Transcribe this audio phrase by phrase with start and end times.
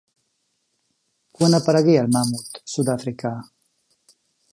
[1.39, 3.35] Quan aparegué el mamut sud-africà?